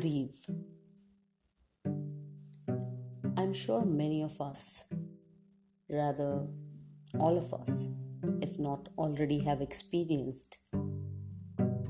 [0.00, 0.46] grieve.
[3.36, 4.84] I'm sure many of us,
[5.90, 6.46] rather,
[7.18, 7.88] all of us,
[8.40, 10.58] if not already have experienced,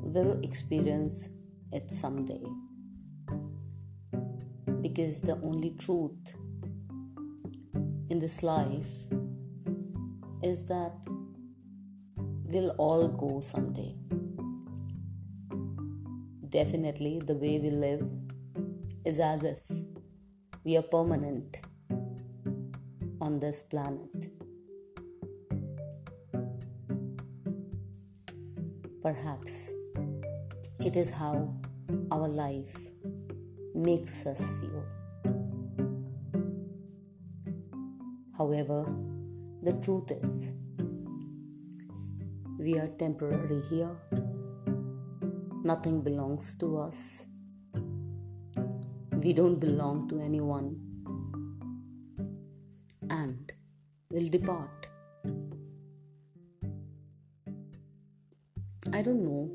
[0.03, 1.29] will experience
[1.73, 2.45] it someday.
[4.81, 6.35] Because the only truth
[8.09, 8.93] in this life
[10.43, 10.93] is that
[12.17, 13.95] we'll all go someday.
[16.49, 16.51] Mm.
[16.51, 17.81] Definitely, the way we mm.
[17.81, 18.11] live
[19.05, 19.61] is as if
[20.65, 21.61] we are permanent
[23.21, 24.27] on this planet.
[29.03, 29.73] Perhaps
[30.81, 31.55] it is how
[32.11, 32.77] our life
[33.75, 34.85] makes us feel.
[38.37, 38.85] However,
[39.63, 40.53] the truth is,
[42.59, 43.97] we are temporary here
[45.69, 47.27] Nothing belongs to us.
[49.23, 50.69] We don't belong to anyone.
[53.11, 53.53] And
[54.11, 54.87] we'll depart.
[58.95, 59.51] I don't know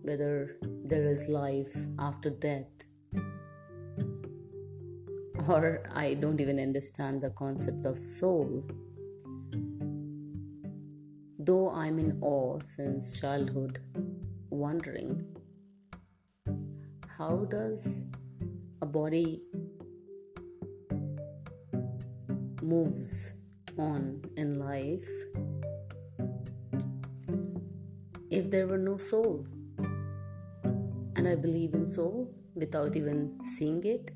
[0.00, 2.86] whether there is life after death,
[5.46, 8.64] or I don't even understand the concept of soul.
[11.38, 13.80] Though I'm in awe since childhood
[14.48, 15.31] wondering
[17.22, 18.06] how does
[18.80, 19.42] a body
[22.60, 23.34] moves
[23.78, 25.10] on in life
[28.28, 29.46] if there were no soul?
[31.16, 34.10] And i believe in soul without even seeing it.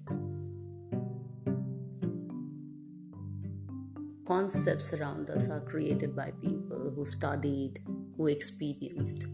[4.27, 7.79] Concepts around us are created by people who studied
[8.17, 9.27] who experienced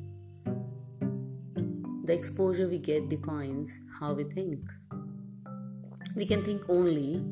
[2.05, 4.59] the exposure we get defines how we think.
[6.17, 7.25] We can think only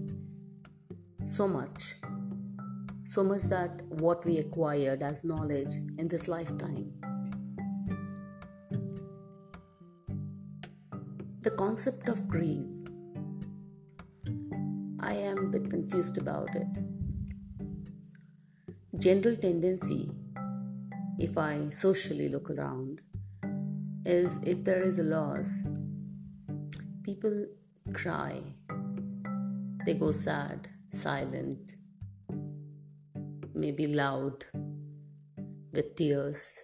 [1.24, 1.94] so much,
[3.02, 6.92] so much that what we acquired as knowledge in this lifetime.
[11.42, 12.62] The concept of grief,
[15.00, 16.68] I am a bit confused about it.
[18.98, 20.12] General tendency,
[21.18, 23.00] if I socially look around,
[24.04, 25.62] is if there is a loss,
[27.02, 27.46] people
[27.92, 28.40] cry,
[29.84, 31.72] they go sad, silent,
[33.54, 34.44] maybe loud,
[35.72, 36.62] with tears.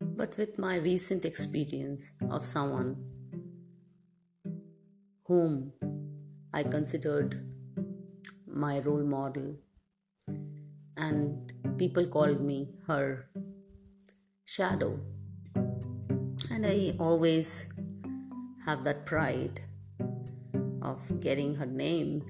[0.00, 2.96] But with my recent experience of someone
[5.26, 5.72] whom
[6.52, 7.40] I considered
[8.46, 9.56] my role model,
[10.96, 13.28] and people called me her
[14.48, 14.98] shadow.
[15.54, 17.70] And I always
[18.64, 19.60] have that pride
[20.80, 22.24] of getting her name.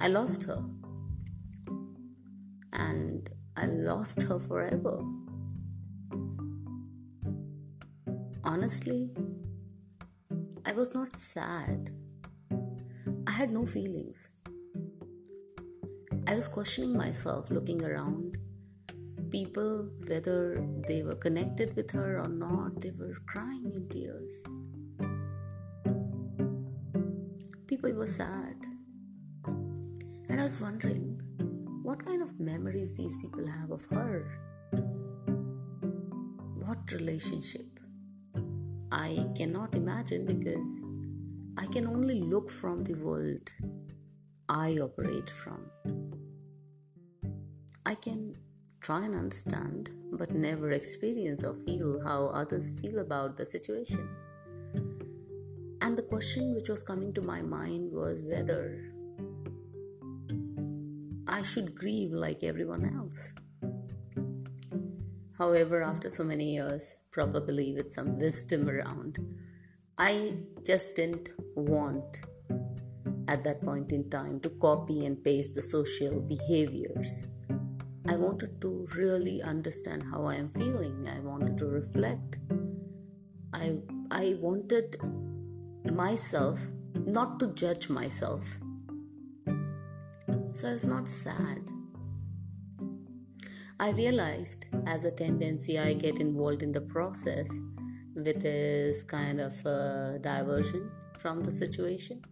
[0.00, 0.64] I lost her.
[2.72, 5.04] And I lost her forever.
[8.42, 9.10] Honestly,
[10.66, 11.90] I was not sad.
[13.28, 14.30] I had no feelings.
[16.26, 18.21] I was questioning myself, looking around,
[19.32, 24.44] people, whether they were connected with her or not, they were crying in tears.
[27.66, 28.56] People were sad.
[30.28, 31.18] And I was wondering
[31.82, 34.30] what kind of memories these people have of her.
[36.58, 37.80] What relationship?
[38.92, 40.84] I cannot imagine because
[41.56, 43.50] I can only look from the world
[44.48, 45.70] I operate from.
[47.86, 48.34] I can
[48.82, 54.08] try and understand, but never experience or feel how others feel about the situation.
[55.80, 58.92] And the question which was coming to my mind was whether
[61.28, 63.34] I should grieve like everyone else.
[65.38, 69.18] However, after so many years, probably with some wisdom around,
[69.96, 72.20] I just didn't want
[73.28, 77.26] at that point in time to copy and paste the social behaviors
[78.04, 78.22] I mm-hmm.
[78.22, 81.08] wanted to really understand how I am feeling.
[81.08, 82.38] I wanted to reflect.
[83.52, 83.78] I
[84.10, 84.96] I wanted
[85.84, 88.58] myself not to judge myself.
[90.52, 91.62] So I was not sad.
[93.78, 97.58] I realized as a tendency I get involved in the process
[98.14, 102.22] with this kind of a diversion from the situation.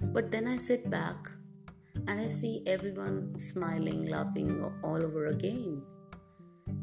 [0.00, 1.30] But then I sit back
[1.94, 5.82] and I see everyone smiling, laughing all over again.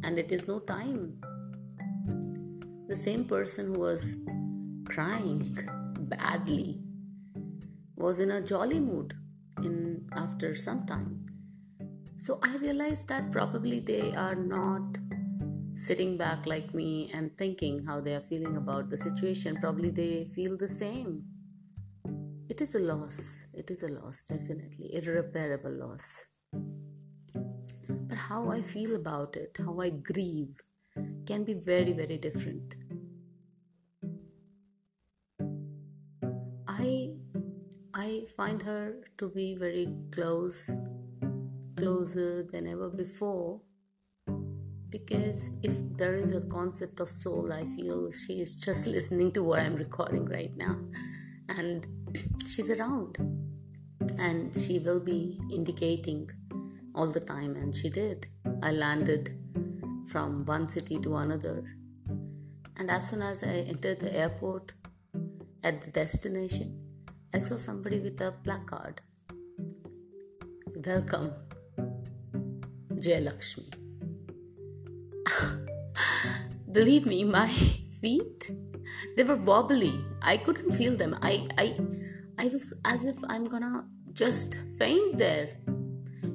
[0.04, 1.22] and it is no time.
[2.88, 4.18] The same person who was
[4.86, 5.58] crying
[6.00, 6.82] badly
[7.96, 9.14] was in a jolly mood
[9.64, 11.26] in after some time.
[12.16, 14.98] So I realized that probably they are not
[15.74, 19.58] sitting back like me and thinking how they are feeling about the situation.
[19.58, 21.24] Probably they feel the same.
[22.50, 23.48] It is a loss.
[23.54, 24.96] It is a loss, definitely.
[24.96, 26.26] Irreparable loss.
[26.52, 30.58] But how I feel about it, how I grieve,
[31.28, 32.74] can be very, very different.
[36.68, 37.12] I
[37.94, 40.72] I find her to be very close,
[41.78, 43.62] closer than ever before.
[44.90, 49.44] Because if there is a concept of soul, I feel she is just listening to
[49.44, 50.80] what I'm recording right now.
[51.48, 51.99] And
[52.50, 53.18] she's around.
[54.20, 56.30] And she will be indicating
[56.96, 58.28] all the time, and she did.
[58.64, 59.38] I landed
[60.08, 61.64] from one city to another.
[62.78, 64.72] And as soon as I entered the airport
[65.64, 66.80] at the destination,
[67.34, 69.02] I saw somebody with a placard
[70.86, 71.34] Welcome,
[72.90, 73.70] Lakshmi.
[76.72, 77.48] Believe me, my
[78.02, 78.50] feet
[79.16, 79.94] they were wobbly.
[80.22, 81.18] I couldn't feel them.
[81.22, 81.76] I I
[82.42, 83.84] I was as if I'm gonna
[84.14, 85.58] just faint there.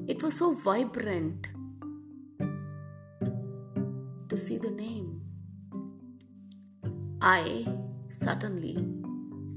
[0.07, 1.47] It was so vibrant
[4.29, 5.23] to see the name.
[7.23, 7.67] I
[8.09, 8.77] suddenly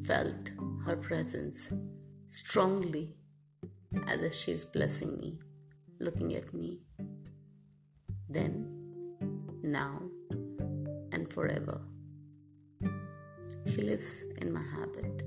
[0.06, 0.52] felt
[0.86, 1.74] her presence
[2.28, 3.18] strongly
[4.08, 5.40] as if she's blessing me,
[6.00, 6.80] looking at me.
[8.30, 8.72] Then,
[9.64, 10.02] now,
[11.12, 11.82] and forever.
[13.66, 15.24] She lives in my habit.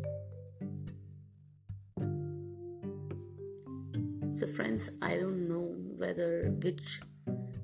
[4.40, 7.02] So, friends, I don't know whether which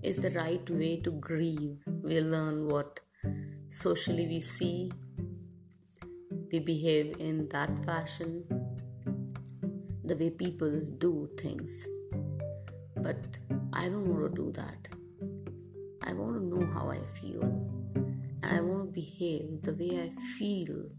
[0.03, 1.83] is the right way to grieve.
[2.03, 3.01] We learn what
[3.71, 4.93] socially we see,
[6.53, 8.45] we behave in that fashion,
[10.05, 11.87] the way people do things.
[12.95, 13.39] But
[13.73, 14.89] I don't want to do that.
[16.03, 17.43] I want to know how I feel
[18.43, 20.91] and I want to behave the way I feel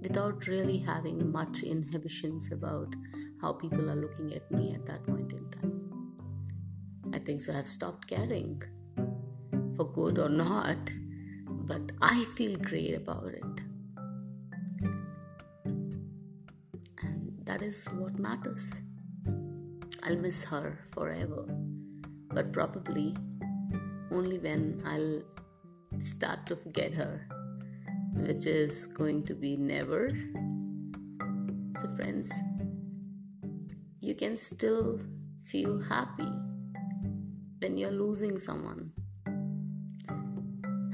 [0.00, 2.94] without really having much inhibitions about
[3.40, 5.80] how people are looking at me at that point in time.
[7.12, 7.56] I think so.
[7.56, 8.62] I've stopped caring
[9.76, 10.90] for good or not,
[11.48, 13.60] but I feel great about it.
[17.02, 18.82] And that is what matters.
[20.04, 21.44] I'll miss her forever,
[22.28, 23.14] but probably
[24.10, 25.22] only when I'll
[25.98, 27.26] start to forget her,
[28.14, 30.10] which is going to be never.
[31.76, 32.32] So, friends,
[34.00, 34.98] you can still
[35.42, 36.32] feel happy
[37.60, 38.92] when you're losing someone.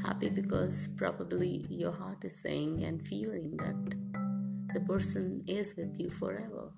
[0.05, 6.09] Happy because probably your heart is saying and feeling that the person is with you
[6.11, 6.73] forever.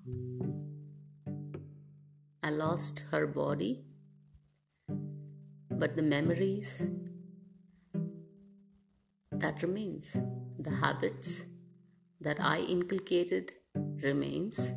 [2.42, 3.84] I lost her body,
[5.70, 6.82] but the memories
[9.38, 10.16] that remains.
[10.58, 11.44] The habits
[12.20, 13.52] that I inculcated
[14.02, 14.72] remains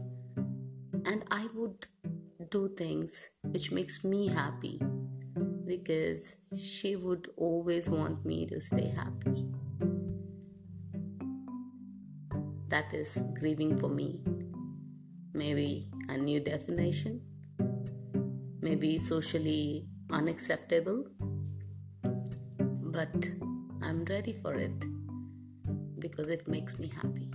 [1.06, 1.86] and I would
[2.52, 4.80] do things which makes me happy
[5.66, 9.48] because she would always want me to stay happy.
[12.70, 14.22] That is grieving for me.
[15.34, 17.22] Maybe a new definition,
[18.62, 21.08] maybe socially unacceptable,
[22.84, 23.30] but
[23.84, 24.86] I'm ready for it
[26.00, 27.32] because it makes me happy.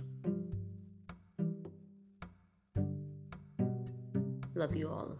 [4.55, 5.17] Love you all.